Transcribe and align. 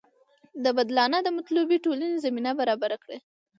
دا 0.63 0.71
بدلانه 0.77 1.17
د 1.23 1.27
مطلوبې 1.37 1.77
ټولنې 1.85 2.21
زمینه 2.25 2.51
برابره 2.59 2.97
کړي. 3.03 3.17